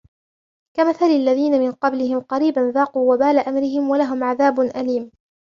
[0.77, 5.11] كمثل الذين من قبلهم قريبا ذاقوا وبال أمرهم ولهم عذاب أليم